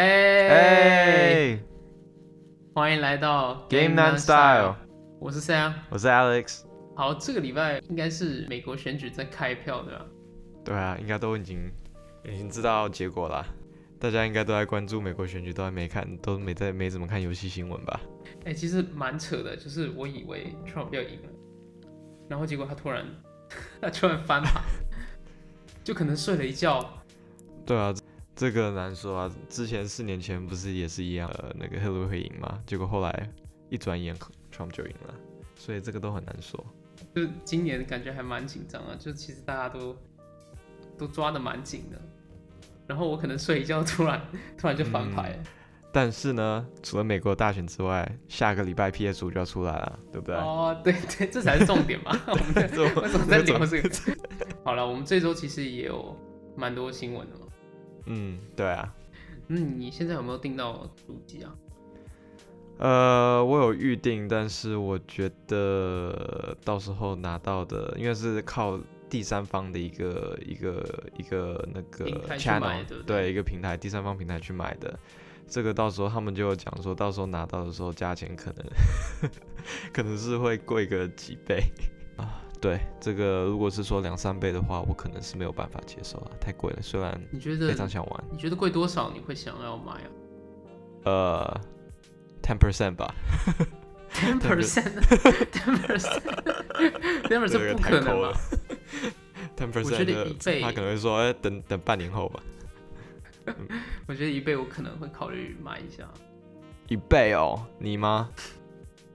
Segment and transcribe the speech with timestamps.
[0.00, 1.58] 哎、哎
[2.74, 4.74] 欢迎来到，Game Night Style，
[5.18, 5.74] 我是 Sam。
[5.90, 6.62] 我是 Alex。
[6.96, 10.06] 好，这个礼拜应该是美国选举在开票对吧？
[10.64, 11.70] 对啊，应该都已经
[12.24, 13.44] 已经知道结果了。
[13.98, 18.00] 大家应该都在关注美国选举，都还没看，都没在没怎么看游戏新闻吧？
[18.46, 21.28] 哎、其实蛮扯的，就是我以为 Trump 要赢了，
[22.26, 23.04] 然后结果他突然
[23.82, 24.62] 他突然翻盘，
[25.84, 26.90] 就可能睡了一觉。
[27.66, 27.92] 对啊，
[28.40, 29.30] 这个难说啊。
[29.50, 32.58] 之前四年前不是也是一样，呃，那个 Hillary 会赢吗？
[32.64, 33.30] 结果后来
[33.68, 34.16] 一转眼
[34.50, 35.14] Trump 就赢了，
[35.56, 36.64] 所以这个都很难说。
[37.14, 39.94] 就今年感觉还蛮紧张啊，就其实大家都
[40.96, 42.00] 都抓的蛮紧的。
[42.86, 44.18] 然后我可能睡一觉，突然
[44.56, 45.42] 突然就翻牌了。
[45.92, 50.34] 但是呢，除了美国大选之外，下个礼拜 PS 五就要出来了，对不对？
[50.36, 52.18] 哦，对对，这才是重点嘛。
[52.26, 53.90] 我们在这我为什么在聊这个？
[54.64, 56.16] 好了，我们这周其实也有
[56.56, 57.46] 蛮多新闻的嘛。
[58.06, 58.94] 嗯，对啊。
[59.48, 61.54] 嗯，你现在有没有订到主机啊？
[62.78, 72.06] 呃，我有预定，但是我觉得到时候拿到的，因为是靠第三方的一个一个一个那个
[72.38, 74.98] channel，对一个平台，第三方平台去买的。
[75.46, 78.64] 这个到时候他们就有讲说，到时候拿到的时候价钱可能
[79.92, 81.62] 可能是会贵个几倍
[82.16, 82.40] 啊。
[82.60, 86.82] 对，这个如果是说两三倍的话，我可能是没有办法接受了，太贵了。
[86.82, 90.08] 虽然你觉得非常想玩，你觉得贵多少你会想要买啊
[91.04, 91.60] 呃
[92.42, 93.14] ，ten percent 吧。
[94.12, 98.40] ？Ten percent，ten percent，ten percent 个不可能了吧
[99.56, 102.42] ？ten percent 得的一倍他可能会说，哎、等等半年后吧。
[104.06, 106.06] 我觉得一倍我可能会考虑买一下。
[106.88, 108.28] 一倍哦，你吗？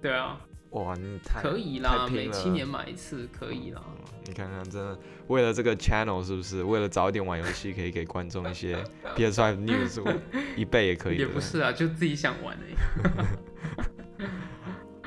[0.01, 0.39] 对啊，
[0.75, 3.81] 哇，你太可以啦，每七年买一次可以啦。
[4.25, 6.61] 你看看，真的为了这个 channel 是不是？
[6.63, 8.75] 为了早一点玩游戏，可以给观众一些
[9.15, 10.03] PS5 news，
[10.57, 11.17] 一倍也可以。
[11.17, 12.75] 也不是啊，就自己想玩而已。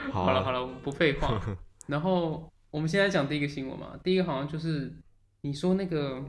[0.10, 1.38] 好好了好了，我们不废话。
[1.87, 4.91] 然后我们现在讲第一个新闻嘛，第一个好像就是
[5.43, 6.25] 你说那个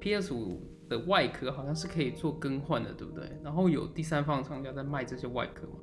[0.00, 3.28] PS 五的外壳好像是可以做更换的，对不对？
[3.42, 5.74] 然后有第三方厂家在卖这些外壳嘛。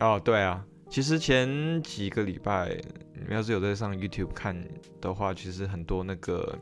[0.00, 2.76] 哦，对啊，其实前几个礼拜，
[3.14, 4.56] 你们要是有在上 YouTube 看
[5.00, 6.58] 的话，其实很多那个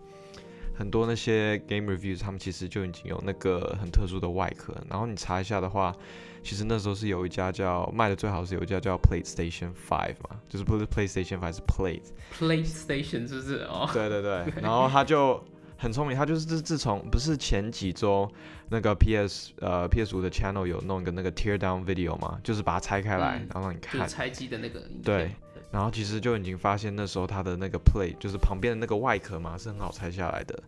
[0.75, 4.75] 很多那些 game reviews，他们其实就已经有那个很特殊的外壳。
[4.91, 5.95] 然后你查一下的话，
[6.43, 12.03] 其实那时候是有一家叫卖的最好是有一家叫 PlayStation Five 嘛，就是不是 PlayStation Five 是 Plate。
[12.39, 13.59] PlayStation 是不是？
[13.71, 15.43] 哦，对对对， 然后他就
[15.77, 18.31] 很聪明，他就是自自从不是前几周
[18.69, 24.01] 那个 PS 呃 PS 五的 channel 有弄一个那个 tear down video 嘛，就是把它拆开来，嗯然后让你看。
[24.01, 24.83] 就是拆机的那个。
[25.05, 25.31] 对
[25.71, 30.59] 然后其实就已经发现那时候它的那个 plate 就是旁边的那个外壳嘛是很好拆下来的，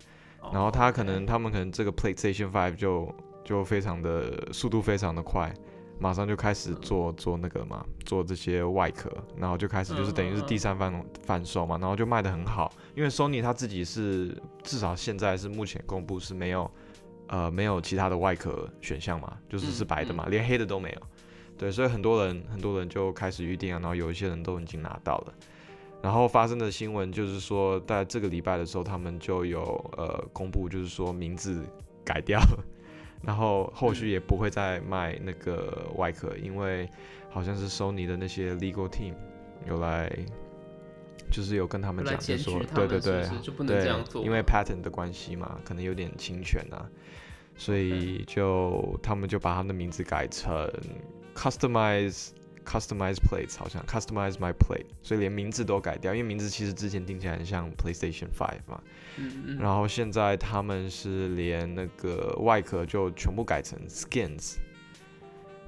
[0.40, 3.14] 哦然后它可能他们可能这个 PlayStation Five 就
[3.44, 5.54] 就非常的速度非常的快，
[5.98, 16.70] 马上就开始做做那个嘛，做这些外壳，然后就开始就是等于是第三方贩售嘛，然后就卖的很好，因为 Sony 它自己是至少现在是目前公布是没有
[17.26, 21.02] 呃没有其他的外壳选项嘛，就是是嗯白的嘛，连黑的都没有。
[21.56, 25.34] 对，所以很多人很多人就开始预定啊，然后有一些人都已经拿到了。
[26.00, 29.62] 然后发生的新闻就是说，在这个礼拜的时候，他们就有
[29.96, 31.64] 呃公布，就是说名字
[32.04, 32.64] 改掉了，
[33.22, 36.88] 然后后续也不会再卖那个外壳，因为
[37.30, 39.14] 好像是 Sony 的那些 legal team
[39.66, 40.10] 有来，
[41.30, 44.24] 就是有跟他们讲，就说对对对就不能对这样做？
[44.24, 46.88] 因为 patent 的关系嘛，可能有点侵权啊，
[47.56, 50.70] 所以就他们就把他们的名字改成
[51.34, 52.30] customize
[52.68, 58.82] customize plates，好像 customize my plate，所以连名字都改掉，因为名字其实之前听起来很像 PlayStation Five 嘛，
[59.16, 64.56] 嗯嗯，然后现在他们是连那个外壳就全部改成 skins。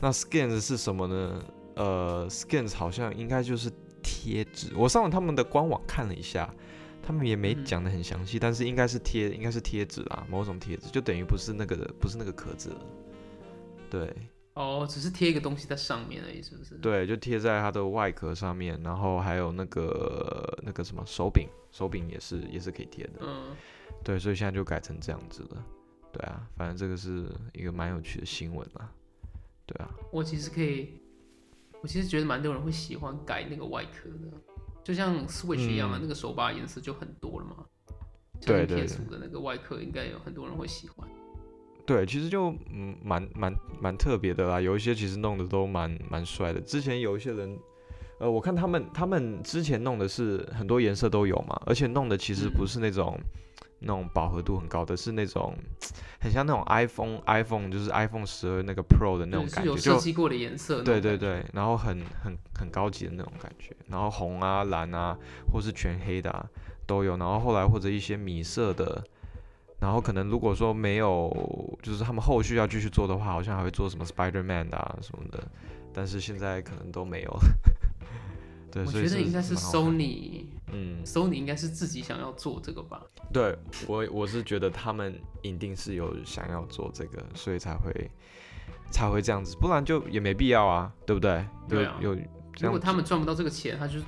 [0.01, 1.45] 那 skins 是什么呢？
[1.77, 3.71] 呃，skins 好像应该就是
[4.03, 4.69] 贴纸。
[4.75, 6.53] 我上了他们的官网看了一下，
[7.03, 12.81] 他们也没嗯讲的很详细，但是应该是贴，应该是贴纸啦，某种贴纸，就等于不是那个不是那个壳子了。
[13.91, 14.15] 对
[14.55, 16.75] 哦，只是贴一个东西在上面而已，是不是？
[16.79, 23.21] 对，就贴在它的外壳上面，然后还有那个那个什么手柄，手柄也是也是可以贴的。
[23.21, 23.57] 嗯，
[24.03, 25.65] 对，所以现在就改成这样子了。
[26.13, 28.93] 对啊，反正这个是一个蛮有趣的新闻啦。
[29.65, 31.01] 对啊，我其实可以，
[31.81, 34.37] 我其实觉得蛮多人会喜欢改那个外壳的，
[34.83, 37.65] 就像 Switch 一样啊，嗯那个手把颜色就很多了嘛。
[38.41, 41.09] 对对的那个外壳应该有很多人会喜欢。
[41.91, 46.61] 对，其实就嗯蛮蛮蛮特别的啦，有一些其实弄的都蛮蛮帅的。
[46.61, 47.59] 之前有一些人，
[48.21, 53.19] 呃，我看他们他们之前弄的是很多颜色都有嘛，而且弄的其实不嗯是那种、
[53.81, 55.53] 那种饱和度很高的，是那种
[56.21, 60.83] 很像那种 iPhone iPhone 就是 iPhone 十二那个 Pro 的那种感觉，是有就设计过的颜色。
[60.83, 65.19] 对对，对，然后很很很高级的那种感觉，然后红啊蓝啊，
[65.53, 66.49] 或是全黑的啊
[66.87, 69.03] 都有，然后后来或者一些米色的。
[69.81, 75.43] 然后可能如果说没有，就是他们后续要继续做的话，好像还会做什么 Spider Man 啊什么的，
[75.93, 77.41] 但是现在可能都没有了。
[78.71, 83.03] 对，我觉得应该是蛮好看 Sony，Sony 嗯，应该是自己想要做这个吧。
[83.33, 83.57] 对
[83.89, 88.11] 我我是觉得他们一定是有想要做这个，所以才会
[88.93, 91.45] 才会这样子，不然就也没必要啊，对不对？
[91.69, 92.21] 对啊有有
[92.61, 93.99] 如果他们赚不到这个钱，他就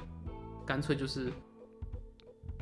[0.64, 1.32] 干脆就是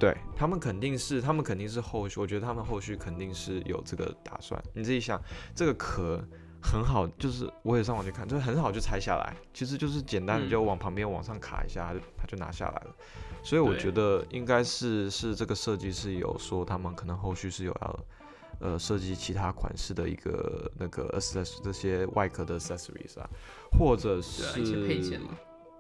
[0.01, 4.61] 对他们肯定是，他们肯定是后续，我觉得他们后续肯定是有这个打算。
[4.75, 5.21] 你自己想，
[5.55, 6.21] 这个壳
[6.63, 12.97] 很好，就是我也上网去看，就是很好就拆下来，其实就是简单的嗯就往旁边往上卡一下，它就它就拿下来了。
[13.43, 18.01] 所以我觉得应该是是这个设计师有说他们可能后续是有要
[18.59, 23.29] 呃设计其他款式的一个那个 access 这些外壳的 accessories 啊，
[23.79, 25.29] 或者是一些配件嘛。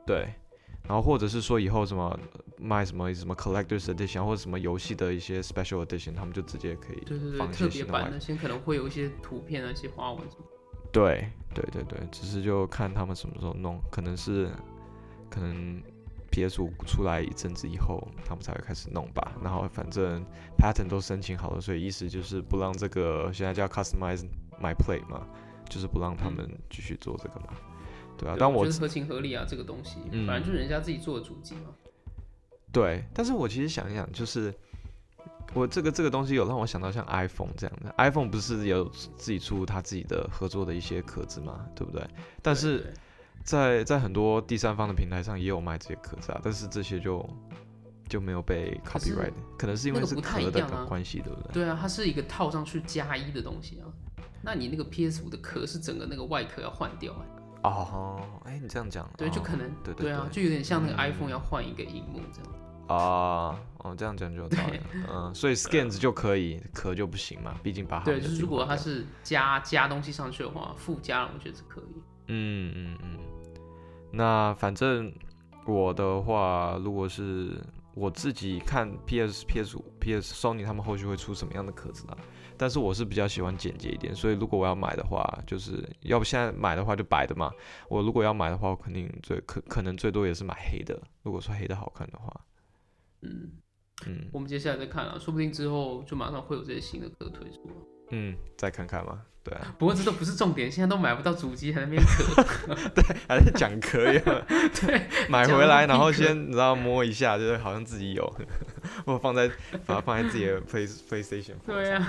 [0.06, 0.32] 对，
[0.85, 2.19] 然后或者是说以后什么
[2.59, 10.44] 卖什么什么 collectors edition 或者什么游戏的一些 special edition，他们就直接可以对对对，特别版那些可能会有一些图片啊，一些花纹什么。
[10.93, 14.50] 对对对对，只是就看他们什么时候弄，可能是
[15.31, 15.81] 可能
[16.32, 19.32] PS 五出来一阵子以后，他们才会开始弄吧。
[19.43, 20.25] 然后反正
[20.59, 24.27] pattern 都申请好了，所以意思就是不让这个现在叫 customize
[24.61, 25.25] my play 嘛，
[25.69, 27.55] 就是不让他嗯们继续做这个嘛。
[28.20, 31.72] 对啊，对但我我觉得合情合理啊，这个东西，嗯反正就是人家自己做的主机嘛。
[32.70, 34.55] 对，但是我其实想一想，就是
[35.55, 42.06] 我这个这个东西有让我想到像 iPhone 这样的，iPhone 不是有自己出他自己的合作的一些壳子嘛，对不对？
[42.43, 42.93] 但是
[43.43, 47.28] 在在很多第三方的平台上也有卖这些壳子啊，但是这些就
[48.08, 51.52] 就没有被 copyright，可能是因为是那个壳的关系，对不对？
[51.55, 53.90] 对啊，它是一个套上去加一的东西啊。
[54.43, 57.19] 那你那个 PS 五的壳是整个那个外壳要换掉、欸，
[57.62, 60.35] 哦，哎，你这样讲，对，就哦可能对对啊，对。
[60.37, 60.99] 就有点像那个嗯。
[60.99, 62.53] iPhone 要换一个荧幕这样。
[62.89, 72.03] 啊，哦，这样讲就有道理了，嗯，所以 scans 就可以，壳就不行嘛，毕竟把它对，就是如果它是加加东西上去的话，附加了，我觉得是可以。
[72.27, 73.19] 嗯嗯嗯，
[74.11, 75.13] 那反正
[75.67, 77.63] 我的话，如果是
[78.00, 82.17] 我自己看 PS PS 五 PS Sony 他们后续会出什么样的壳子啊？
[82.56, 87.52] 但是我是比较喜欢简洁一点，所以如果我要买的话，就是要不现在买的话就白的嘛。
[87.91, 90.99] 我如果要买的话，我肯定最可可能最多也是买黑的。
[91.23, 92.41] 如果说黑的好看的话，
[93.20, 93.52] 嗯，
[94.06, 97.75] 嗯我们接下来再看啊，说不定之后就马上会有这些新的壳推出了。
[98.11, 99.23] 嗯，再看看嘛。
[99.43, 102.75] 对啊，不过这都不是重点，现在都买不到主机，还在那边壳。
[103.27, 104.23] 还在讲壳呀。
[104.81, 108.37] 对，买回来，然后先你知道摸一下，就是好像自己有，
[109.07, 109.49] 我放在
[109.87, 111.55] 把它放在自己的 Play PlayStation。
[111.65, 112.07] 对啊。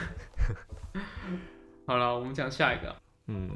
[1.87, 2.95] 好了，我们讲下一个啊。
[3.27, 3.49] 嗯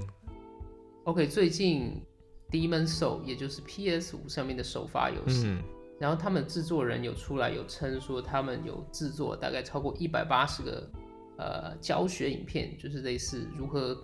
[1.04, 2.02] OK，最近
[2.50, 5.62] Demon Soul 也就是 PS 五上面的首发游戏，嗯
[6.00, 10.90] 然后他们制作人有出来有称说，他们有制作大概超过一百八十个
[11.38, 13.98] 呃教学影片，就是类似如何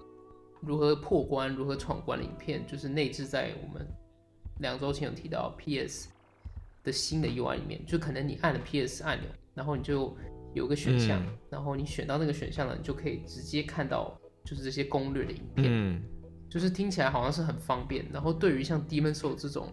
[0.60, 3.86] 如何破关、如何闯关的影片，就是内置在我们
[4.60, 6.10] 两周前有提到 PS
[6.84, 10.16] 的新的 UI 里面，就可能你按了 PS 按钮，然后你就
[10.54, 15.66] 有个选项，嗯然后你选到那个选项了，你就可以直接看到就是这些攻略的影片。
[15.68, 16.02] 嗯
[16.50, 19.70] 就是听起来好像是很方便，然后对于像 Demon Soul 这种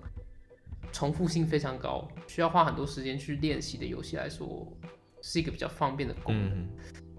[0.92, 4.64] 重复性非常高、需要花很多时间去练习的游戏来说，
[5.21, 6.50] 是一个比较方便的功能。
[6.52, 6.68] 嗯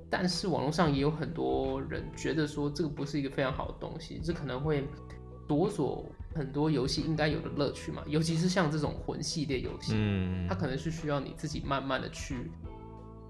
[0.10, 4.84] 但是网络上也有很多人觉得说这个不是一个非常好的东西，这可能会
[5.48, 12.52] 夺走很多游戏应该有的乐趣嘛，尤其是像这种魂系列游戏，嗯它可能是需要你自己慢慢的去，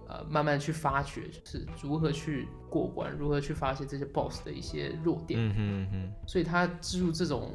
[0.08, 5.40] 呃，慢慢去发掘，就是如何去过关，如何去发现这些 BOSS 的一些弱点。
[5.40, 7.52] 嗯哼嗯所以它植入这种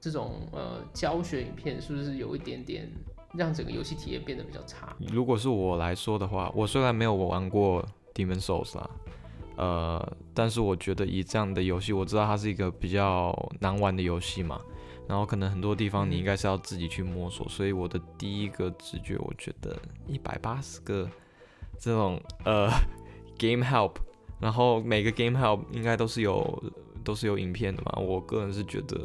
[0.00, 2.88] 这种呃教学影片，是不是有一点点
[3.34, 4.94] 让整个游戏体验变得比较差？
[5.12, 7.84] 如果是我来说的话，我虽然没有玩过
[8.18, 8.90] Demon Souls 啦，
[9.56, 14.60] 呃，但是我觉得以这样的游戏，我知道它是一个比较难玩的游戏嘛，
[15.06, 19.76] 然后可能很多地方你应该是要自己去摸索，所以我的第一个直觉，我觉得
[20.08, 21.08] 一百八十个
[21.78, 22.68] 这种呃
[23.38, 23.92] Game Help，
[24.40, 26.62] 然后每个 Game Help 应该都是有
[27.04, 28.98] 都是有影片的嘛，我个人是觉得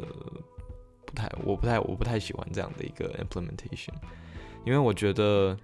[1.06, 3.94] 不太，我不太我不太喜欢这样的一个 implementation，
[4.66, 5.56] 因为我觉得，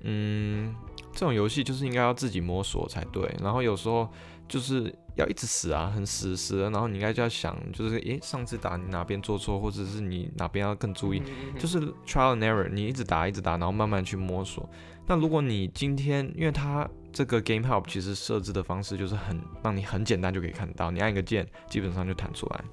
[0.00, 0.74] 嗯，
[1.18, 4.08] 这种游戏就是应该要自己摸索才对，然后有时候
[4.46, 14.70] 就是要一直死啊，很死死的，然后你应该就要想，就是诶，上次打你哪边做错，或者是你哪边要更注意，嗯就是 trial and error，你一直打一直打，然后慢慢去摸索。
[15.08, 22.64] 那如果你今天，因为它这个 Game Help 其实设置的方式就是很让你很简单就可以看到，你按一个键基本上就弹出来，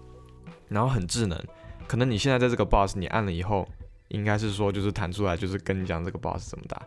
[0.70, 1.44] 然后很智能。
[1.88, 3.68] 可能你现在在这个 Boss 你按了以后，
[4.10, 6.80] 应该是说就是弹出来就是跟你讲这个 Boss 怎么打，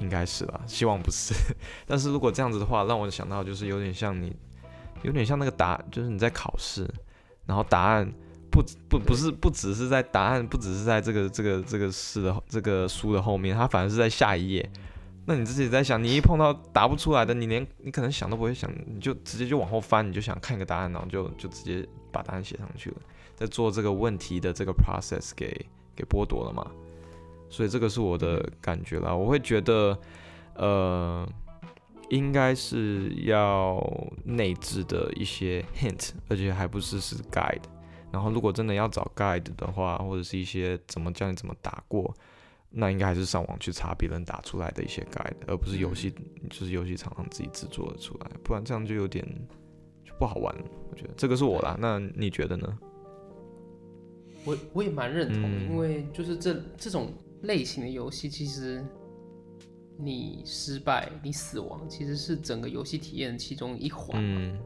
[0.00, 0.60] 应该是吧？
[0.66, 1.34] 希望不是。
[1.86, 4.34] 但是如果这样子的话，让我想到就是有点像你，
[5.02, 6.88] 有点像那个答，就是你在考试，
[7.46, 8.12] 然后答案
[8.50, 14.70] 不不不是不只是在答案不只是在这个这个这个试的这个书的后面，它反而是在下一页。
[15.26, 22.96] 那你自己在想，你一碰到答不出来的，你连你可能想都不会想，你就直接就往后翻，你就想看一个答案，然后就就直接把答案写上去了，
[23.34, 26.70] 在做这个问题的这个 process 给给剥夺了嘛？
[27.54, 29.96] 所以这个是我的感觉啦，我会觉得，
[30.56, 31.24] 呃，
[32.10, 33.80] 应该是要
[34.24, 37.62] 内置的一些 hint，而且还不是是 guide。
[38.10, 42.12] 然后如果真的要找 guide 的话，或者是一些怎么教你怎么打过。
[42.76, 46.12] 那应该还是上网去查别人打出来的一些 guide，而不是游戏，
[46.50, 49.24] 就是游戏厂商自己制作的出来，不然这样就有点
[50.04, 50.64] 就不好玩了。
[50.90, 52.66] 我觉得这个是我啦，那你觉得呢？
[54.44, 57.12] 我我也蛮认同，因为就是这这种
[57.44, 58.84] 类型的游戏，其实
[59.96, 64.58] 你失败、你死亡，其实是整个游戏体验其中一环嘛。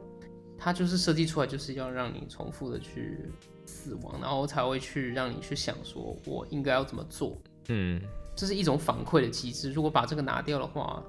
[0.57, 3.31] 它就是设计出来就是要让你重复的去
[3.65, 7.37] 死亡，然后才会去让你去想说，我应该要怎么做。
[7.69, 8.03] 嗯，
[8.35, 9.71] 这是一种反馈的机制。
[9.71, 11.05] 如果把这个拿掉的话，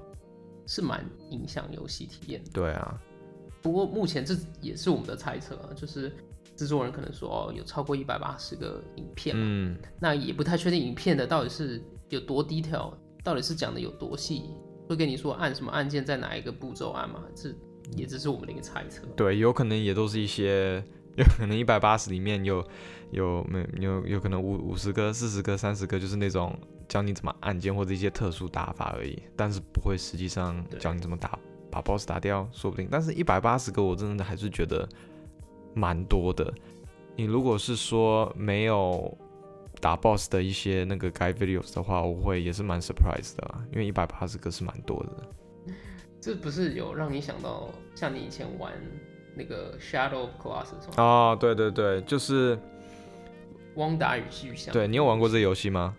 [0.66, 2.50] 是蛮影响游戏体验的。
[2.52, 3.02] 对啊，
[3.60, 6.14] 不过目前这也是我们的猜测啊，就是
[6.60, 12.92] 制作人可能说哦，有超过一百八十个影片嗯，那也不太确定影片的到底是有多 detail，
[13.24, 14.50] 到底是讲的有多细，
[14.86, 17.48] 会跟你说按什么按键在哪一个步骤按嘛，这
[17.96, 19.06] 也只是我们的一个猜测。
[19.16, 20.84] 对，有可能也都是一些。
[21.16, 22.64] 有可能一百八十里面有
[23.10, 26.56] 有没有有可能五五十个、四十个、三十个，就是那种
[26.88, 31.36] 教你怎么按键或者一些特殊打法而已，但是不会实际上教你怎么打
[31.68, 32.86] 把 BOSS 打掉，说不定。
[32.88, 34.88] 但是一百八十个我真的还是觉得
[35.74, 36.52] 蛮多的。
[37.16, 39.16] 你如果是说没有
[39.80, 45.74] 打 BOSS 的一些那个 guide videos 的话，我会也是蛮 surprise 的，因为一百八十个是蛮多的。
[46.20, 48.72] 这不是有让你想到像你以前玩？
[49.32, 52.58] 那个 Shadow Class 哦，对对对，就是
[53.76, 54.72] 汪达与巨像。
[54.72, 55.96] 对你有玩过这个游戏吗？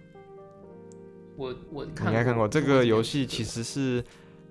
[1.37, 4.03] 我我应该看过这个游戏，其实是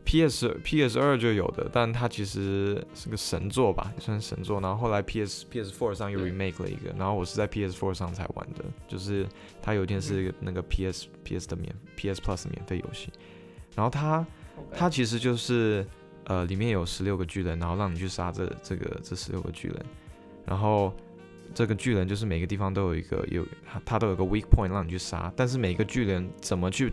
[0.04, 4.60] PS PS 二就有的，但它其实是个神作吧，也算神作。
[4.60, 9.26] 然后后来 PS PS Four 上又 remake 了一个，然后我是在 PS Four 上才玩的，就是
[9.62, 13.10] 它有一天是那个 PS PS 的免 PS Plus 免费游戏，
[13.74, 14.26] 然后它
[14.72, 15.86] 它其实就是。
[16.24, 19.84] 呃，里面有十六个巨人，然后让你去杀这这个这十六个巨人，
[20.46, 20.94] 然后
[21.52, 23.44] 这个巨人就是每个地方都有一个有
[23.84, 26.92] 他都有个 weak point 让你去杀，但是每个巨人怎么去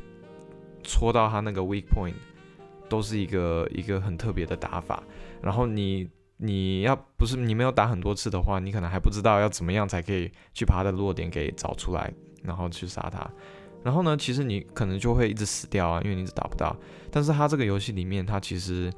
[0.81, 2.15] 戳到他那个 weak point，
[2.89, 5.01] 都是一个一个很特别的打法。
[5.41, 12.13] 然后你你要不是你没有打很多次的话，你可能还不知道要怎么样才可以去把他的弱点给找出来，
[12.44, 13.29] 然后去杀他。
[13.84, 16.75] 然后呢，其实你可能就会一直死掉啊，因为你一直打不到。
[17.10, 18.91] 但是他这个游戏里面，他其实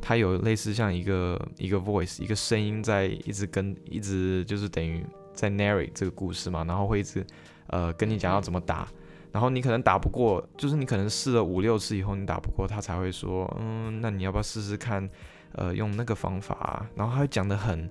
[0.00, 7.26] 它有类似像一个一个 voice 一个声音在一直跟一直就是等于在 narrate 这个故事嘛，然后会一直
[7.68, 8.88] 呃跟你讲要怎么打，
[9.32, 15.08] 然后你可能打不过，就是你可能试了五六次以后你打不过，他才会说嗯，那你要不要试试看
[15.52, 17.88] 呃用那个方法，啊然后他会讲的很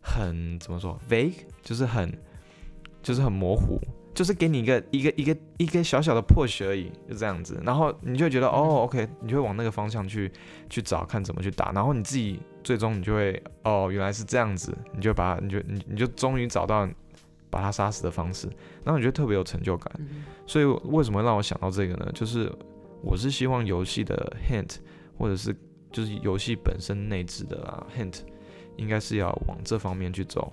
[0.00, 2.16] 很怎么说 vague，就是很
[3.02, 3.78] 就是很模糊。
[4.14, 10.28] 就是给你一个一个一个一个小小的 push 而已，就这样子，然后你就觉得哦，OK，你就会往那个方向去
[10.68, 16.88] 去找，看怎么去打，然后你自己最终你就会哦，原来是这样子，你就把你就你你就终于找到
[17.50, 18.46] 把他杀死的方式，
[18.84, 19.92] 然后你觉得特别有成就感。
[20.46, 22.10] 所以为什么让我想到这个呢？
[22.14, 22.52] 就是
[23.02, 24.76] 我是希望游戏的 hint
[25.16, 25.54] 或者是
[25.90, 28.20] 就是游戏本身内置的啊 hint，
[28.76, 30.52] 应该是要往这方面去走。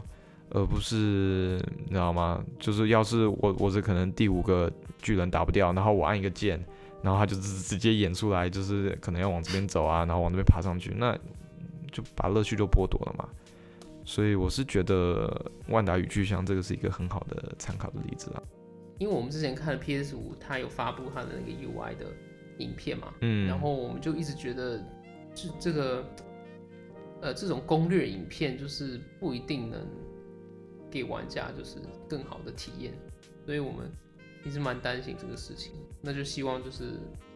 [0.51, 2.41] 而不是你知道吗？
[2.59, 4.71] 就是要是我我是可能第五个
[5.01, 6.63] 巨人打不掉，然后我按一个键，
[7.01, 11.17] 然后他就直直接演出来，就是可能要往这边走啊，然后往那边爬上去，那
[11.91, 13.27] 就把乐趣就剥夺了嘛。
[14.05, 15.27] 所以我是觉得
[15.73, 18.43] 《万达与巨像》这个是一个很好的参考的例子啊。
[18.99, 22.05] 因为我们之前看了 PS 五，它有发布它的那个 UI 的
[22.59, 24.81] 影片嘛，嗯，然后我们就一直觉得，
[25.33, 26.05] 这这个
[27.21, 29.85] 呃这种攻略影片就是不一定能。
[30.91, 31.75] 给玩家就是
[32.07, 32.93] 更好的体验，
[33.45, 33.91] 所以我们
[34.45, 35.73] 一直蛮担心这个事情。
[36.01, 36.93] 那就希望就是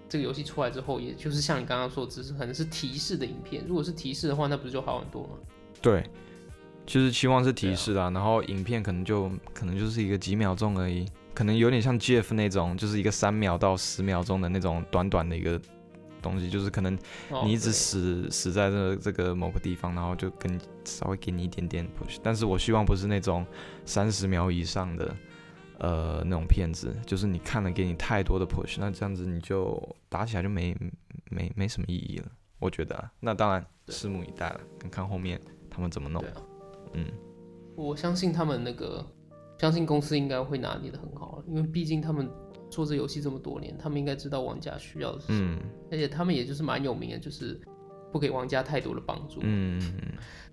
[0.07, 3.65] 这个游戏出来之后，也就是像你刚刚说，只是可能是提示的影片。
[3.67, 5.39] 如果是提示的话，那不是就好很多吗？
[6.89, 15.61] 对，就是期望是提示啊，然后影片可能就可能就是一个几秒钟而已，可能有点像 Jeff 那种，就是一个三秒到十秒钟的那种短短的一个
[16.21, 16.97] 东西，就是可能
[17.29, 23.45] 哦你一直对死死在这这个某个地方，然后就跟稍微给你一点点 push，但是我希望不是那种
[23.85, 25.15] 三十秒以上的
[25.77, 30.75] 呃那种片子，就是你看了给你太多的 push，那这样子你就打起来就没
[31.29, 32.25] 没没什么意义了，
[32.59, 33.11] 我觉得啊。
[33.19, 36.31] 那当然拭目以待了，看看后面他们怎么弄对。
[36.31, 36.35] 啊，
[36.93, 37.05] 嗯。
[37.75, 39.05] 我相信他们那个，
[39.57, 42.29] 相信公司应该会拿捏的很好，因为毕竟他们
[42.69, 47.59] 做这游戏这么多年，他们应该知道玩家需要的是什么，嗯而且他们也就是蛮有名的，就是
[48.11, 49.81] 不给玩家太多的帮助，嗯。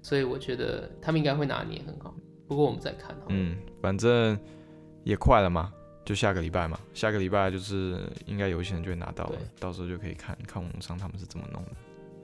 [0.02, 2.14] 所以我觉得他们应该会拿捏很好。
[2.47, 4.38] 不过我们再看好了，嗯，反正
[5.02, 5.73] 也快了嘛，
[6.05, 11.71] 就下个礼拜嘛，下个礼拜就是应该有一些人就会拿到了，到时候就可以看看网上他们是怎么弄的。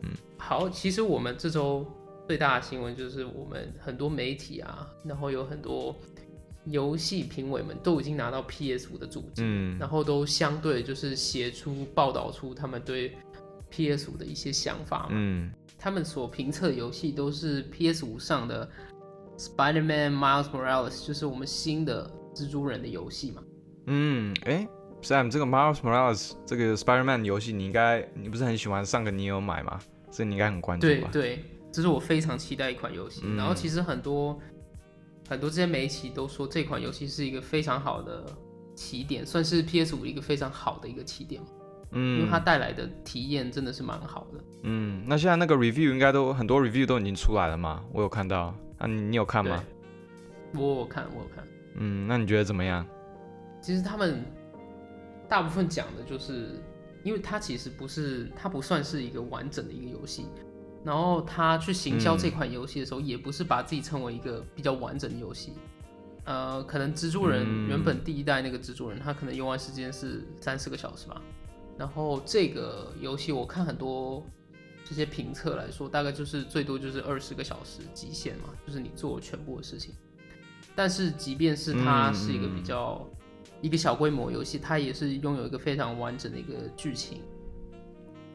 [0.03, 0.11] 嗯。
[0.39, 1.85] 好，其实我们这周
[2.33, 5.95] 最大的新闻就是我们很多媒体啊，然后有很多
[6.65, 13.15] 游戏评委们都已经拿到 PS 五的主机，嗯然后都相对就是写出报道出他们对
[13.69, 15.09] PS 五的一些想法嘛。
[15.11, 18.67] 嗯他们所评测的游戏都是 PS 五上的
[19.37, 23.43] Spider-Man Miles Morales，就是我们新的蜘蛛人的游戏嘛。
[23.89, 24.67] 嗯，哎
[25.03, 29.79] ，Sam，这个 Miles Morales 这个 Spider-Man 游戏，你应该你不是很喜欢，上个你有买吗？
[30.11, 31.11] 所以你应该很关注吧？
[31.13, 33.23] 对对，这是我非常期待一款游戏。
[33.25, 34.39] 嗯然后其实很多
[35.29, 38.25] 很多这些媒体都说这款游戏是一个非常好的
[38.75, 41.41] 起点，算是 PS 五一个非常好的一个起点
[41.93, 44.45] 嗯，因为嗯它带来的体验真的是蛮好的。
[44.63, 47.85] 嗯，那现在那个 review 应该都很多 review 都已经出来了嘛？
[47.93, 49.63] 我有看到，啊，你你有看吗？
[50.53, 51.45] 对，我有看，我有看。
[51.77, 52.87] 嗯，那你觉得怎么样？
[53.61, 54.25] 其实他们
[55.29, 56.61] 大部分讲的就是，
[57.05, 60.27] 因为它其实不是，它不算是一个完整的一个游戏。
[60.85, 65.53] 然后他去行销嗯这款游戏的时候，也不是把自己称为一个比较完整的游戏。
[66.25, 71.21] 呃，可能蜘蛛人、嗯原本第一代那个蜘蛛人，他可能游玩时间是三四个小时吧。
[71.79, 74.25] 然后这个游戏我看很多
[74.85, 79.95] 这些评测来说，大概就是最多就是二十个小时极限嘛，就是你做全部的事情。
[80.75, 83.09] 但是即便是它嗯是一个嗯比较、
[83.61, 87.21] 一个小规模游戏，它也是拥有一个非常完整的一个剧情。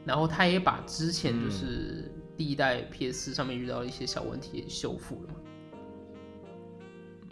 [0.04, 5.34] 然后他也把之前嗯就是第一代 PS 上面遇到的一些小问题也修复了嘛。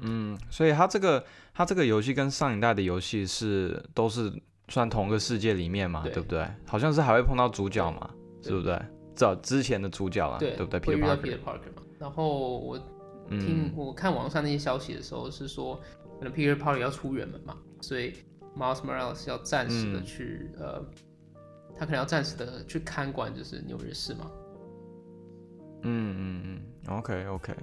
[0.03, 4.31] 嗯，所以它这个它这个游戏跟上一代的游戏是都是
[4.69, 6.47] 算同个世界里面嘛，对对不对？
[6.67, 8.11] 好像是还会碰到主角嘛，
[8.43, 8.79] 是不对？
[9.15, 11.83] 找之前的主角啊，对，不对？Peter Parker 嘛。
[11.99, 12.77] 然后我
[13.31, 15.81] 听、嗯我看网上那些消息的时候是说，
[16.19, 18.13] 可能 Peter Parker 要出远门嘛，所以
[18.55, 20.85] Miles Morales 要暂时的嗯去、呃，
[21.79, 24.31] 他可能要暂时的去看管就是纽约市嘛。
[25.83, 27.55] 嗯嗯嗯，OK OK，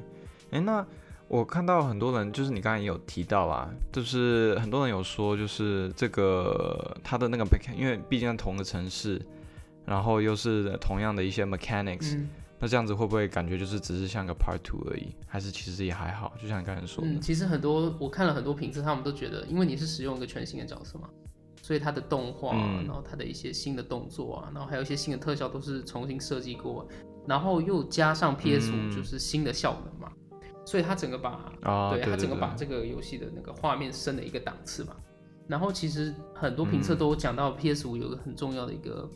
[0.52, 0.86] 哎，那
[1.28, 7.46] 我看到很多人，就是你刚才也有提到啦，就是很多人有说，就是这个他的那个
[7.78, 9.22] 因为毕竟在同个城市，
[9.86, 15.14] 然后又是同样的一些 mechanics，、嗯那这样子会不会感觉就是只是像个 Part Two 而已？
[15.28, 16.32] 还是其实也还好？
[16.42, 21.10] 就像你刚才说的，嗯，其实很多我看了很多评测，他们都觉得，因为你是使用一个全新的角色嘛，
[21.62, 26.88] 所以它的动画、啊，嗯然后它的一些新的动作啊，然后还有一些新的特效都是重新设计过，
[27.28, 30.12] 然后又加上 PS 五嗯就是新的效能嘛，
[30.66, 34.96] 所以它整个把啊，对对它整个把这个游戏的那个画面升了一个档次嘛。
[35.48, 39.10] 然后其实很多评测嗯都讲到 PS 五有个很重要的一个，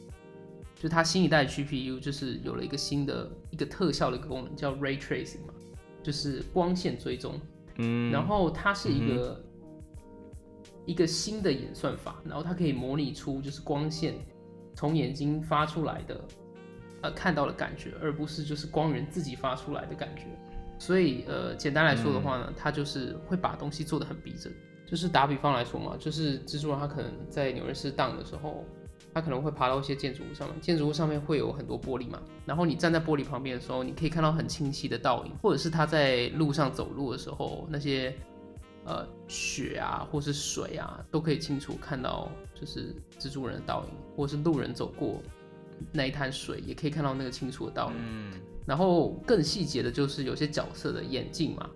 [0.75, 5.53] 就它新一代 GPU 就是有了一个新的一个特效的一个功能叫 Ray Tracing 嘛，
[6.03, 7.39] 就是光线追踪。
[7.77, 9.43] 嗯，然后它是一个、
[10.85, 14.15] 一个新的演算法，然后它可以模拟出就是光线
[14.75, 16.19] 从眼睛发出来的
[17.01, 20.23] 呃看到的感觉，而不是就是光源自己发出来的感觉。
[20.79, 24.53] 所以呃，简单来说的话呢，它就是会把东西做得很逼真。
[24.85, 28.63] 就是打比方来说嘛，就是蜘蛛人他可能在纽约市荡的时候，
[29.13, 38.15] 他可能会爬到一些建筑物上面，建筑物上面会有很多玻璃嘛，然后你站在玻璃旁边的时候，你可以看到很清晰的倒影，或者是他在路上走路的时候，那些
[38.85, 45.21] 呃雪啊或是水啊，都可以清楚看到就是蜘蛛人的倒影，或者是路人走过
[45.91, 47.95] 那一滩水，也可以看到那个清楚的倒影。
[47.99, 48.31] 嗯
[48.67, 51.69] 然后更细节的就是有些角色的眼镜嘛，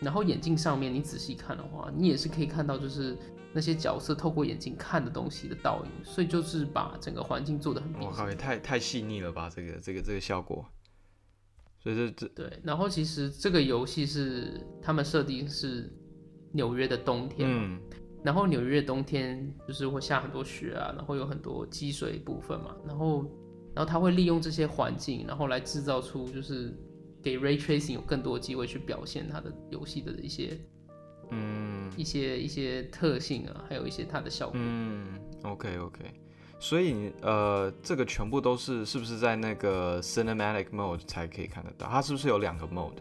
[0.00, 3.18] 然后眼镜上面你仔细看的话，你也是可以看到就是
[3.52, 8.34] 那些角色透过眼镜看的东西的倒影，所以就是把整个环境做的很逼我靠，也。
[8.36, 10.64] 太太细腻了吧，这个这个这个效果。
[11.80, 15.92] 所以这这对，然后其实这个游戏是他们设定是
[16.52, 17.80] 纽约的冬天，嗯
[18.22, 23.22] 然后纽约的冬天就是会下很多雪啊，然后有很多积水部分嘛，然后
[23.74, 26.72] 然后他会利用这些环境，然后来制造出就是
[27.22, 30.58] 给 ray tracing 有更多机会去表现它的游戏的一些
[31.30, 34.56] 嗯一些一些特性啊，还有一些它的效果。
[34.62, 36.04] 嗯，OK OK，
[36.60, 41.88] 所以呃，这个全部都是是不是在那个 cinematic mode 才可以看得到？
[41.88, 42.98] 它是不是有两个 mode？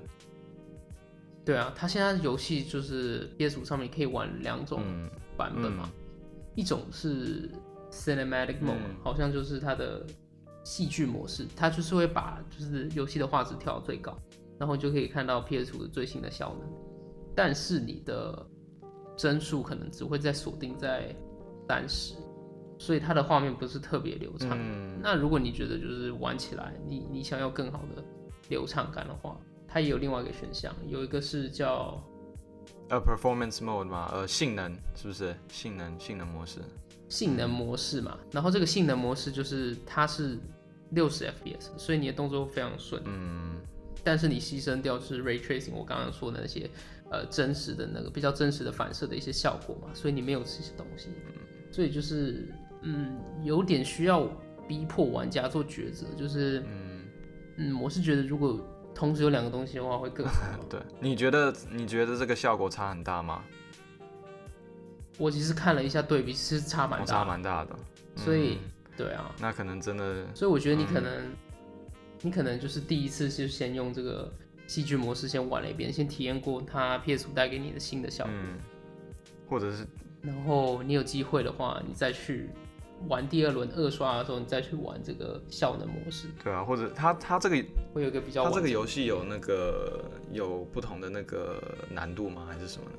[1.46, 5.92] 对啊，它现在游戏就是 PS 五上面可以玩两种嗯版本嘛，
[6.56, 7.50] 一种是
[7.92, 10.06] cinematic mode，、嗯好像就是它的
[10.64, 14.16] 戏剧模式，它就是会把就是游戏的画质调到最高，
[14.60, 16.70] 然后你就可以看到 PS 五的最新的效能，
[17.36, 18.46] 但是你的
[19.18, 21.16] 帧数可能只会在锁定在
[21.68, 22.14] 三十，
[22.78, 24.52] 所以它的画面不是特别流畅。
[24.54, 28.04] 嗯那如果你觉得就是玩起来，你你想要更好的
[28.50, 29.36] 流畅感的话，
[29.72, 32.04] 它也有另外一个选项，有一个是叫
[32.90, 35.36] 呃 performance mode 嘛，呃性能是不是？
[35.48, 36.60] 性能性能模式？
[37.08, 40.38] 性能模式嘛，然后这个性能模式就是它是
[40.90, 43.60] 六十 FPS，所以你的动作非常顺，嗯。
[44.04, 46.68] 但是你牺牲掉就是 ray tracing，我刚刚说的那些
[47.12, 51.10] 呃真实的那个比较真实的反射的一些效果嘛，所以你没有这些东西，
[51.72, 54.28] 所以就是嗯有点需要
[54.68, 57.06] 逼迫玩家做抉择，就是嗯，
[57.58, 58.60] 嗯我是觉得如果
[58.94, 60.34] 同时有两个东西的话会更好。
[60.70, 63.44] 对，你觉得你觉得这个效果差很大吗？
[65.18, 67.06] 我其实看了一下对比，其实差蛮大。
[67.06, 67.76] 差，蛮大的，
[68.16, 71.04] 所以嗯对啊，那可能真的所以我觉得你可嗯。
[71.04, 71.32] 能，
[72.22, 74.32] 你可能就是第一次就先用这个
[74.68, 78.60] 戏剧模式先玩了一遍，先体验过它 PS 五带给你的新的效果，嗯，
[79.50, 79.86] 或者是
[80.22, 82.50] 然后你有机会的话，你再去
[83.08, 87.56] 玩第二轮二刷的时候，你再去玩这个效能模式，对啊，或者它它这个
[87.94, 92.46] 会有一个比较它这个游戏有那个有不同的那个难度吗？
[92.50, 92.98] 还是什么呢？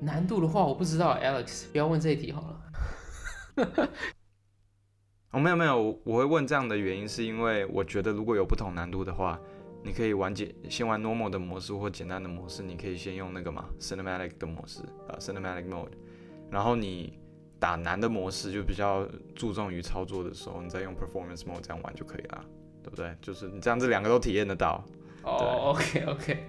[0.00, 2.40] 难度的话，我不知道，Alex，不要问这一题好
[3.56, 3.88] 了。
[5.32, 9.38] 哦，没有没有，我我会问这样的原因是因为我觉得如果有不同难度的话，
[9.84, 15.92] 你可以玩简先玩 normal 的模式或简单的模式，你可以先用那个嘛 cinematic 的模式啊、cinematic mode，
[16.50, 17.19] 然后你
[17.60, 22.44] 打难的模式就比较注重于操作的时候，你再用 performance mode 这样玩就可以了，
[22.82, 23.14] 对不对？
[23.20, 24.82] 就是你这样子两个都体验得到。
[25.22, 26.44] 哦， OK OK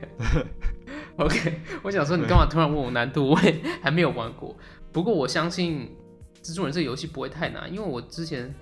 [1.18, 3.30] OK，我想说你干嘛突然问我难度？
[3.30, 4.56] 我也还没有玩过。
[4.94, 5.94] 不过我相信
[6.42, 8.54] 蜘蛛人这个游戏不会太难，因为我之前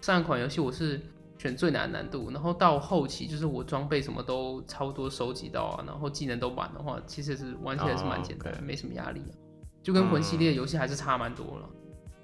[0.00, 0.98] 上一款游戏我是
[1.36, 9.34] 选最难的难度，然后到后期就是我装备什么都差不多收集到啊，然后技能都满的话，其实是玩起来是蛮简单没什么压力的。
[9.82, 11.68] 就跟魂系列游戏还是差蛮多了，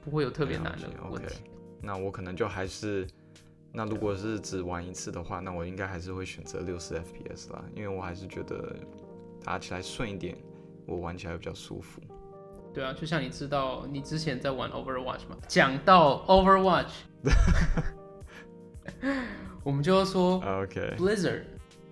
[0.06, 1.26] 不会有特别难的问题。
[1.26, 1.34] OK
[1.82, 3.04] 那我可能就还是，
[3.72, 8.76] 那如果是只玩一次的话，那我应该还是会选择六十 FPS 啦，因为我还是觉得
[9.44, 10.38] 打起来顺一点，
[10.86, 12.00] 我玩起来比较舒服。
[12.72, 16.92] 对啊，就像你知道你之前在玩 Overwatch 嘛，讲到 Overwatch，
[19.64, 21.42] 我们就要说 OK，Blizzard，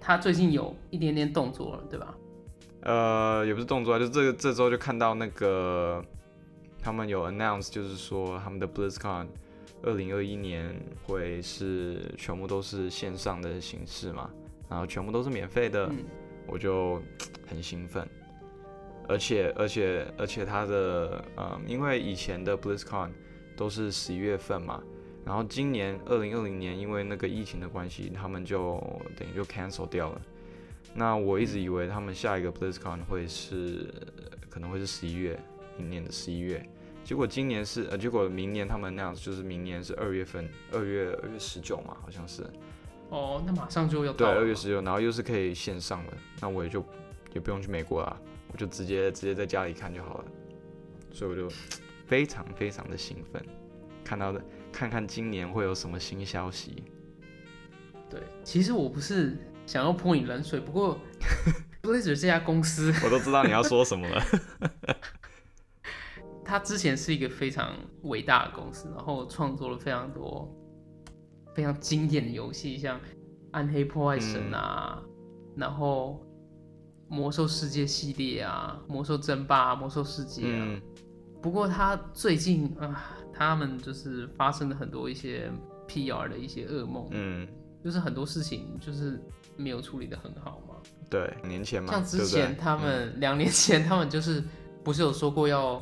[0.01, 2.15] 它最近有一点点动作了，对吧？
[2.83, 6.05] 呃，也不是动作啊，就这个这周就看到那个
[6.85, 9.27] 他们有 announce，就是说他们的 BlizzCon
[9.83, 14.31] 二零二一年会是全部都是线上的形式嘛，
[14.69, 16.05] 然后全部都是免费的，嗯
[16.47, 17.03] 我就
[17.49, 18.07] 很兴奋。
[19.09, 23.11] 而且而且而且它的嗯，因为以前的 BlizzCon
[23.57, 24.83] 都是十一月份嘛，
[25.25, 28.79] 然后今年二零二零年因为那个疫情的关系，他们就
[29.17, 30.21] 等于就 cancel 掉了。
[30.95, 33.91] 那我一直以为他们下一个 BlizzCon 会是
[34.51, 35.39] 可能会是十一月，
[35.77, 36.67] 明年的十一月，
[37.05, 42.43] 结果今年是呃，结果明年他们那样就是明年是二月份，二月二月十九嘛，好像是。
[43.11, 44.27] 哦，那马上就要对。
[44.27, 46.85] 二月十九，然后又是可以线上的，那我也就
[47.35, 48.17] 也不用去美国啦，
[48.51, 50.25] 我就直接直接在家里看就好了，
[51.13, 51.49] 所以我就
[52.07, 53.45] 非常非常的兴奋，
[54.03, 56.83] 看到的看看今年会有什么新消息。
[58.09, 59.37] 对，其实我不是
[59.67, 60.99] 想要泼你冷水，不过
[61.83, 64.25] Blizzard 这家公司，我都知道你要说什么了。
[66.45, 70.53] 它之前是一个非常伟大的公司，然后创作了非常多
[71.55, 72.99] 非常经典的游戏，像
[73.53, 75.03] 《暗黑破坏神》啊，
[75.57, 76.21] 然后
[77.15, 80.67] 《魔兽世界》系列啊，《魔兽争霸》啊，《魔兽世界》啊。
[80.69, 80.83] 嗯，
[81.41, 85.51] 不过他最近啊，他们就是发生了很多一些
[85.89, 87.49] PR 的一些噩梦，嗯，
[87.83, 89.23] 就是很多事情就是
[89.57, 90.75] 没有处理的很好嘛。
[91.09, 94.43] 对，年前嘛，像之前他们两年前他们就是
[94.83, 95.81] 不是有说过要，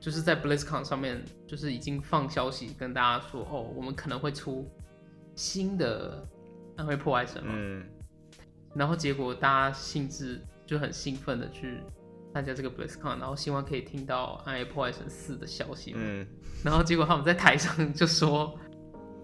[0.00, 4.66] 就是在 BlizzCon 上面就是已经放消息跟大家说，哦，我们可能会出
[5.34, 6.26] 新的
[6.76, 7.52] 暗黑破坏神嘛。
[7.54, 7.84] 嗯，
[8.74, 11.82] 然后结果大家兴致就很兴奋的去
[12.32, 15.92] 参加这个 BlizzCon，然后希望可以听到《暗黑破坏神四》的消息。
[15.94, 16.26] 嗯，
[16.64, 18.58] 然后结果他们在台上就说：“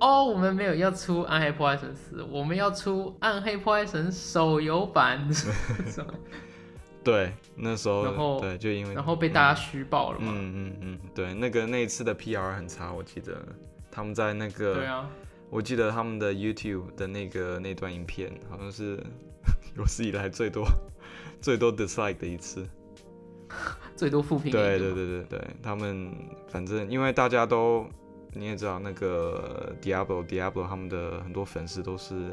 [0.00, 5.26] 哦，我们没有要出《暗黑破坏神四》，我们要出《暗黑破坏神》手游版。
[7.06, 10.32] 对，那时候然后对，就因为然后被大家虚报了嘛。
[10.34, 13.40] 嗯嗯嗯，对，那个那一次的 PR 很差，我记得
[13.90, 15.08] 他们在那个，对啊，
[15.48, 19.00] 我记得他们的 YouTube 的那个那段影片，好像是
[19.78, 20.66] 有史以来最多
[21.40, 22.66] 最多 dislike 的一次。
[23.94, 24.50] 最多负评。
[24.50, 26.12] 对对对对对，他们
[26.48, 27.86] 反正因为大家都
[28.32, 32.32] 你也知道，那个 Diablo Diablo 他们的很多粉丝都是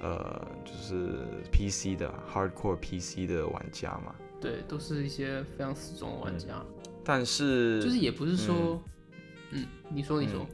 [0.00, 6.64] 呃就是 PC 的 hardcore PC 的玩家嘛，对，都是一些非常死忠的玩家。
[7.04, 8.80] 但是就是也不是说，
[9.50, 10.46] 嗯，你说你说，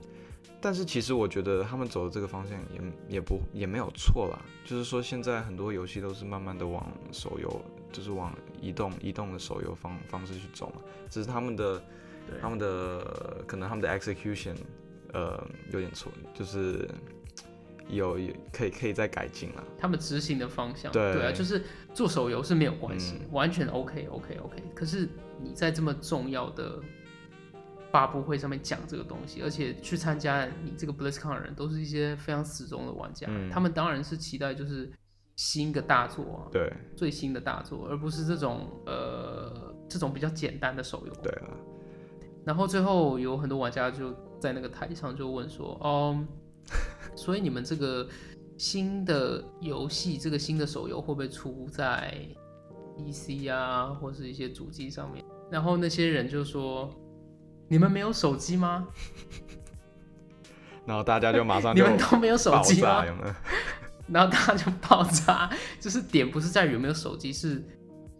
[0.60, 7.60] 但是其实我觉得他们走的这个方向也也不也没有错啦，就是说现在很多游戏都是慢慢的往手游，
[7.92, 11.82] 就是往移动移动的手游方方式去走嘛，只是他们的
[12.40, 14.54] 他们的可能他们的 execution
[15.12, 16.88] 呃有点错，就是
[17.88, 19.64] 有有可以可以再改进了。
[19.78, 21.62] 他们执行的方向，对啊，就是
[21.94, 24.62] 做手游是没有关系，嗯完全 OK OK OK。
[24.74, 25.08] 可是
[25.40, 26.80] 你在这么重要的
[27.90, 34.90] 发布会上面讲这个东西，而且去参加你这个 BlizzCon 的人都是一些非常死忠的玩家，嗯他们当然是期待就是
[35.36, 41.12] 新的大作啊，对最新的大作，而不是这种呃这种比较简单的手游。
[41.22, 41.48] 对啊，
[42.44, 46.26] 然后最后有很多玩家就在那个台上就问说，哦，
[47.16, 48.06] 所以你们这个
[48.56, 52.14] 新的游戏，这个新的手游会不会出在
[52.96, 55.24] PC 啊，或是一些主机上面？
[55.50, 56.88] 然后那些人就说，
[57.68, 58.86] 你们没有手机吗？
[60.86, 63.04] 然后大家就马上你们都没有手机吗，？
[63.04, 63.34] 有有？
[64.08, 65.50] 然后大家就爆炸，
[65.80, 67.60] 就是点不是在于有没有手机，是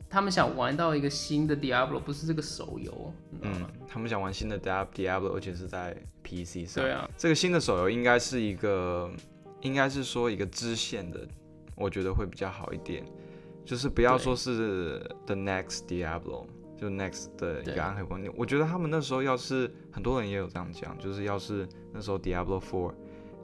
[0.08, 6.84] 他们想玩到一个新的 Diablo，不是这个手游，嗯？，他们想玩新的 Diab- Diablo，而且是在 PC 上。
[6.84, 9.10] 对啊，这个新的手游应该是一个，
[9.62, 11.26] 应该是说一个支线的，
[11.74, 13.04] 我觉得会比较好一点。
[13.64, 16.46] 就是不要说是 The Next Diablo，
[16.78, 18.32] 就 Next 的一个暗黑观念。
[18.36, 22.94] 我觉得他们那时候要是很多人也有这样讲，就是要是那时候 Diablo Four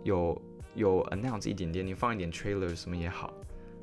[0.05, 0.41] 有
[0.77, 3.35] 有 announce 一点点，你放一点 trailer 什么也好，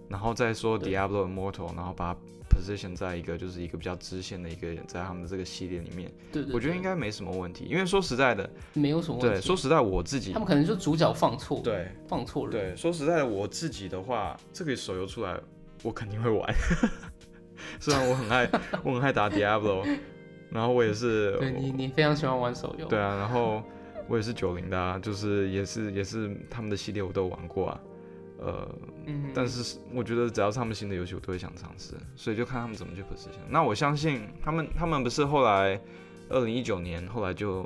[0.07, 7.65] 然后再说 Diablo Immortal，然后把它 position 在一个就是一个比较支线的一个在他们的这个系列里面，对对我觉得应该没什么问题。
[7.65, 12.51] 因为说实在的，没有什么问题对，说实在我自己他们可能就主角放错，对放错人。
[12.51, 15.39] 对，说实在的，我自己的话，这个手游出来，
[15.83, 16.55] 我肯定会玩。
[17.79, 18.49] 虽然我很爱，
[18.83, 19.85] 我很爱打 Diablo，
[20.49, 22.87] 然后我也是，对你，你非常喜欢玩手游。
[22.87, 23.61] 对啊，然后
[24.07, 27.81] 我也是九零的、啊，就是也是也是他们的系列我都玩过啊，
[28.39, 28.67] 呃，
[29.09, 33.39] 嗯，但是我觉得只要是他们新的游戏，我都会想尝试，所以就看他们怎么去 position。
[33.49, 35.79] 那我相信他们，他们不是后来
[36.29, 37.65] 二零一九年后来就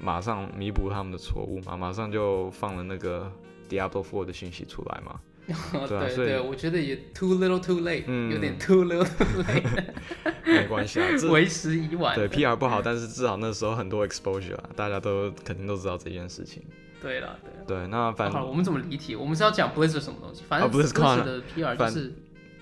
[0.00, 3.30] 马上弥补他们的错误嘛，马上就放了那个
[3.68, 5.20] Diablo Four 的信息出来嘛。
[5.88, 9.64] 对啊所以对对，我觉得也 too little too late，、嗯有点 too little too late，
[10.46, 12.14] 没关系啊， 这为时已晚。
[12.14, 16.62] 对 PR 不好，但是至少那时候很多 exposure 啊，大家都肯定都知道这件事情。
[17.02, 17.50] 对了对。
[17.50, 17.64] 了。
[17.66, 19.16] 对，那反好了，我们怎么离题？
[19.16, 20.42] 我们是要讲 Blizzard 什么东西？
[20.48, 22.12] 反正 Blizzard 的 PR 就反是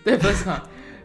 [0.03, 0.62] 对 Blizzard，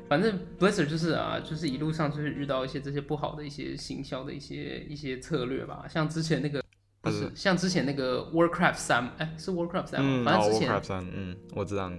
[0.08, 6.64] 反正 Blizzard 就是啊，就是一路上就是遇到一些这些不好的一些行销的一些一些策略吧，像之前那个
[7.02, 7.32] 不是嗯。
[7.36, 10.08] 像之前那个 Warcraft 三，哎是 Warcraft 三吗？
[10.10, 11.92] 嗯，哦反正之前，Warcraft 三，嗯，我知道，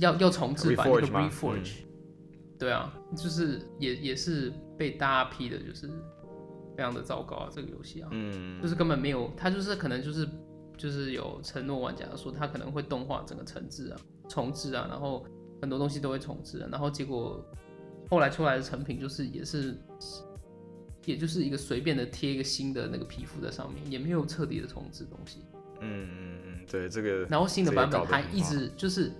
[0.00, 1.72] 要要重置版那个 Reforge，、
[2.58, 5.88] 对啊，就是也也是被大家批的，就是
[6.76, 10.28] 非常的糟糕啊，这个游戏啊，嗯，就是根本没有，它就是可能就是
[10.76, 15.24] 就是有承诺玩家说他可能会动画整个重置啊、重置啊，然后
[15.60, 17.44] 很多东西都会重置啊，然后结果
[18.10, 19.76] 后来出来的成品就是也是。
[21.04, 25.38] 也就是一个随便的贴一个新的那个皮肤在上面，也没有彻底的重置东西。
[25.80, 29.12] 嗯嗯嗯，对，这个，然后新的版本还一直就是，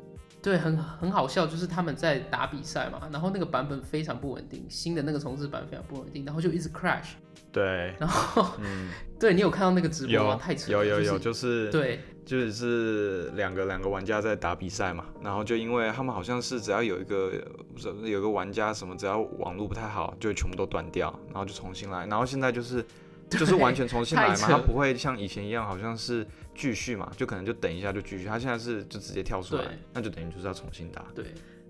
[0.47, 7.15] 对，很很好笑，就是他们在打比赛嘛，然后那个版本非常不稳定，新的那个重置版非常不稳定，然后就一直 crash，
[7.51, 10.31] 对，然后嗯，对你有看到那个直播吗？
[10.35, 12.01] 有太扯了，有有有，就是就是对。
[12.27, 17.31] 就是两个两个玩家在打比赛嘛，然后就因为他们好像是只要有一个
[17.73, 22.85] 不是有个玩家什么，只要网络不太好，就全部都断掉，然后就重新来，然后现在就是
[23.31, 26.27] 就是完全重新来嘛，它不会像以前一样好像是
[26.57, 31.27] 继续嘛，就可能就等一下就继续，他现在是就直接跳出来，那就等于就是要重新打，对。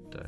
[0.08, 0.22] 对，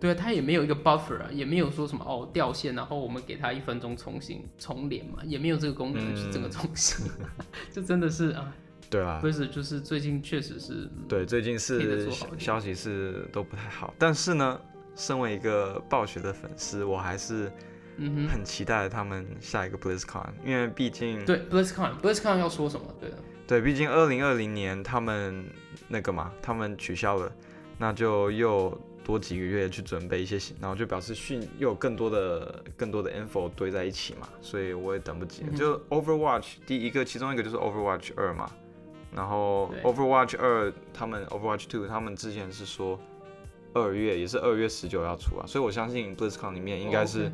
[0.00, 7.04] 对啊，他也没有一个 buffer 啊，也没有说什么哦掉线，然后我们给他一分钟重新重连嘛，也没有这个功能，就是整个重新，
[7.72, 8.54] 就真的是啊，
[8.88, 14.60] 对啊，不是就是最近确实是对，最近是消息是都不太好，但是呢，
[14.94, 17.50] 身为一个暴雪的粉丝，我还是
[17.96, 22.86] 嗯，很期待他们下一个 BlizzCon，因为毕竟对 BlizzCon BlizzCon 要说什么？
[23.00, 25.44] 对的，对，毕竟二零二零年他们
[25.86, 27.30] 那个嘛，他们取消了，
[27.76, 35.48] 那就又多几个月去准备一些，然后就表示训又有更多的更多的 info 堆在一起嘛，所以我也等不及了。
[35.52, 38.50] 嗯就 Overwatch 第一个，其中一个就是 Overwatch 二嘛，
[39.14, 42.98] 然后 Overwatch 二他们 Overwatch two 他们之前是说
[43.74, 47.30] 二月也是二月十九要出啊，所以我相信 BlizzCon 里面应该是。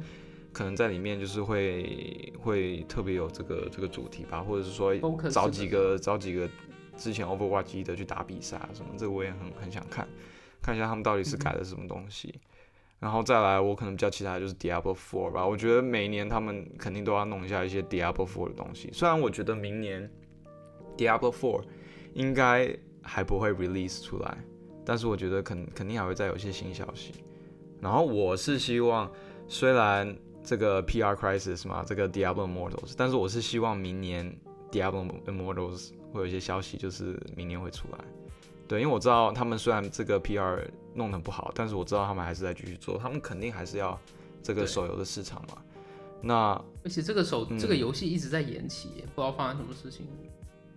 [0.52, 4.94] 可能在里面就是会会特别有这个这个主题吧，或者是说
[5.30, 6.48] 找几个找几个
[6.96, 10.08] 之前 Overwatch 一的去打比赛啊什么，这个我也很很想看，
[10.60, 12.34] 看一下他们到底是改了什么东西。
[12.98, 18.90] 然后再来，我可能比较期待的就是 Diablo Four 吧，我觉得每一年他们肯定都要弄一下一些 Diablo Four 的东西。
[18.92, 20.10] 虽然我觉得明年
[20.98, 21.62] Diablo Four
[22.12, 24.36] 应该还不会 release 出来，
[24.84, 27.14] 但是我觉得肯肯定还会再有一些新消息。
[27.80, 29.10] 然后我是希望，
[29.48, 34.34] 虽然这个 PR Crisis 嘛，这个 Diablo Immortals，但是我是希望明年
[34.70, 37.98] Diablo Immortals 会有一些消息，就是明年会出来。
[38.66, 43.98] 对，因为我知道他们虽然这个 PR 弄得不好，但是我知道他们还是在继续做，他们肯定还是要
[44.42, 45.58] 这个手游的市场嘛。
[46.22, 50.06] 那而且这个手、嗯这个游戏一直在延期耶，不知道发生什么事情。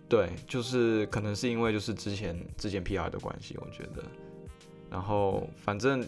[0.08, 4.02] 对，就是可能是因为就是之前之前 PR 的关系，我觉得。
[4.90, 6.04] 然后反正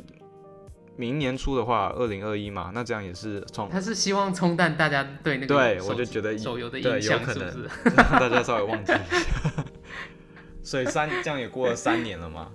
[0.96, 7.96] 明年初的话，二零二一嘛，那这样也是冲他是希望冲淡大家对那个对我就觉得手游的对印象，有可能是不是？
[7.96, 9.64] 大家稍微忘记一下。
[10.62, 12.50] 所以三这样也过了三年了嘛，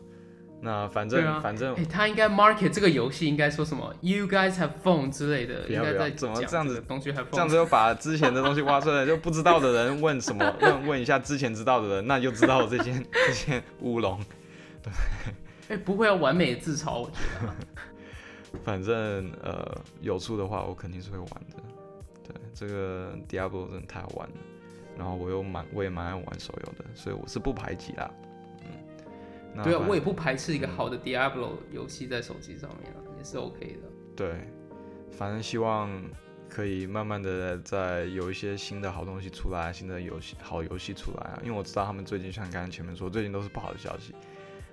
[0.62, 7.26] 那反正、啊反正哎、他应该 market 这个游戏应该说什么？You guys have phone 之类的，应该在怎么讲这样子个东西 phone。
[7.32, 14.20] 这样子又把之前的东西挖出来，就不知道的人问什么，问问一下之前知道的人，那就知道这件这件乌龙。
[15.70, 17.56] 哎、不会要完美的自嘲，我觉得啊。
[18.64, 21.64] 反正呃有出的话，我肯定是会玩的。
[22.24, 24.36] 对，这个 Diablo 真的太好玩了，
[24.98, 28.12] 然后我又蛮我也蛮爱玩手游的，所以我是不排挤啦。
[28.62, 28.68] 嗯，
[29.56, 33.90] 那对啊，我也不排斥一个好的 Diablo 游戏在手机上面啊，也是 OK 的。
[34.16, 34.48] 对，
[35.12, 35.90] 反正希望
[36.48, 41.40] 可以慢慢的在有一些新的好东西出来，新的游戏好游戏出来啊。
[41.44, 44.14] 因为我知道他们最近像刚刚前面说，最近都是不好的消息。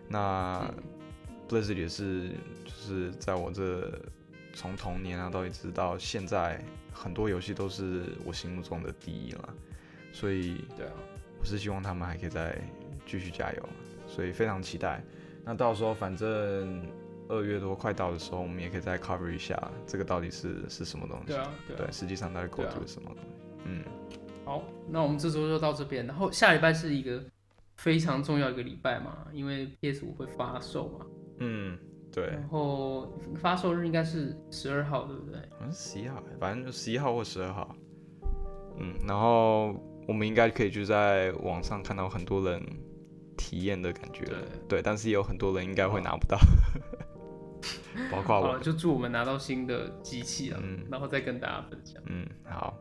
[0.08, 0.84] 那嗯
[1.48, 2.30] Blizzard 也是，
[2.64, 3.90] 就是在我这
[4.52, 9.54] 从童年啊到一直到现在，很多游戏都是我心目中的第一了。
[10.12, 10.92] 所以对啊，
[11.40, 12.60] 我是希望他们还可以再
[13.06, 13.68] 继续加油，
[14.06, 15.02] 所以非常期待。
[15.44, 16.86] 那到时候反正
[17.28, 21.26] 二月多快到的时候，我们也可以再 cover 一下这个到底是是什么东西。
[21.26, 21.78] 对啊，对啊。
[21.78, 23.28] 对，实际上到底 go 对啊 to 什么东西？
[23.64, 23.84] 嗯，
[24.44, 27.22] 好，那我们这周就到这边，然后下礼拜是一个
[27.76, 31.06] 非常重要一个礼拜嘛，因为 PS 五会发售嘛，
[31.40, 31.78] 嗯，
[32.12, 35.40] 对，然后发售日应该是十二号，对不对？
[35.52, 37.74] 好像是十一号，反正就十一号或十二号。
[38.78, 39.74] 嗯，然后
[40.06, 42.62] 我们应该可以就在网上看到很多人
[43.36, 46.38] 体验的感觉了，对，但是也有很多人应该会拿不到，
[48.10, 48.58] 包括我，。
[48.60, 52.00] 就祝我们拿到新的机器了，嗯然后再跟大家分享。
[52.06, 52.78] 嗯，好，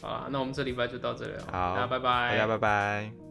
[0.00, 3.27] 好啦，那我们这礼拜就到这里了，好大家拜拜，大家拜拜。